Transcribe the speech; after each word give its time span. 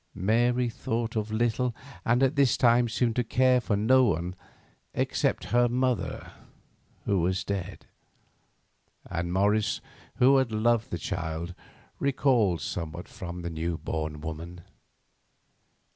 Mary 0.15 0.67
thought 0.67 1.15
of 1.15 1.31
little, 1.31 1.75
and 2.03 2.23
at 2.23 2.35
this 2.35 2.57
time 2.57 2.89
seemed 2.89 3.15
to 3.15 3.23
care 3.23 3.61
for 3.61 3.75
no 3.77 4.03
one 4.05 4.35
except 4.95 5.43
her 5.53 5.69
mother, 5.69 6.31
who 7.05 7.19
was 7.21 7.43
dead. 7.43 7.85
And 9.05 9.31
Morris, 9.31 9.79
who 10.15 10.37
had 10.37 10.51
loved 10.51 10.89
the 10.89 10.97
child, 10.97 11.53
recoiled 11.99 12.61
somewhat 12.61 13.07
from 13.07 13.43
the 13.43 13.51
new 13.51 13.77
born 13.77 14.21
woman. 14.21 14.61